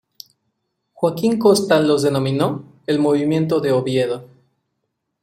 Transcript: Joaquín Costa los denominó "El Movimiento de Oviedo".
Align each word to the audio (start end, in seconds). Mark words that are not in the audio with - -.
Joaquín 0.93 1.37
Costa 1.37 1.79
los 1.79 2.01
denominó 2.01 2.63
"El 2.87 2.97
Movimiento 2.97 3.59
de 3.61 3.71
Oviedo". 3.71 4.27